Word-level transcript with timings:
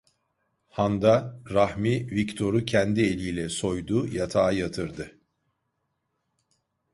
Handa, 0.69 1.39
Rahmi 1.49 2.07
Viktor'u 2.11 2.65
kendi 2.65 3.01
eliyle 3.01 3.49
soydu, 3.49 4.07
yatağa 4.07 4.51
yatırdı… 4.51 5.17